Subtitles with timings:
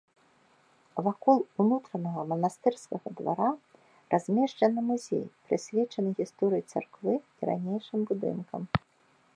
[1.07, 3.49] Вакол ўнутранага манастырскага двара
[4.15, 8.61] размешчаны музей, прысвечаны гісторыі царквы і ранейшым будынкам.